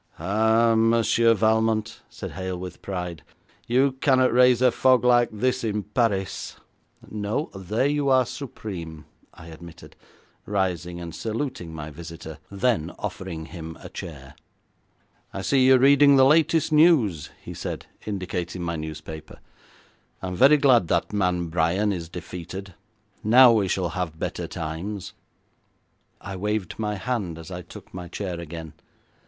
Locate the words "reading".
15.77-16.15